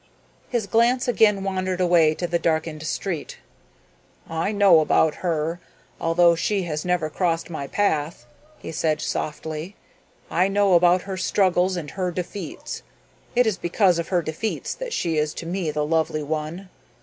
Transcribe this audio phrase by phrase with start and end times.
[0.49, 3.37] His glance again wandered away to the darkened street.
[4.27, 5.59] "I know about her,
[5.99, 8.25] although she has never crossed my path,"
[8.57, 9.75] he said softly.
[10.31, 12.81] "I know about her struggles and her defeats.
[13.35, 16.69] It is because of her defeats that she is to me the lovely one.